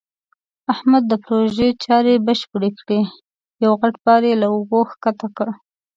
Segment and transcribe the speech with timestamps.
[0.73, 3.01] احمد د پروژې چارې بشپړې کړې.
[3.63, 5.47] یو غټ بار یې له اوږو ښکته کړ.